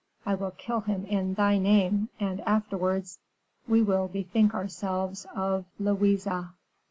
I 0.25 0.33
will 0.33 0.49
kill 0.49 0.79
him 0.79 1.05
in 1.05 1.35
thy 1.35 1.59
name, 1.59 2.09
and, 2.19 2.41
afterwards, 2.41 3.19
we 3.67 3.83
will 3.83 4.07
bethink 4.07 4.55
ourselves 4.55 5.27
of 5.35 5.65
Louise." 5.77 6.27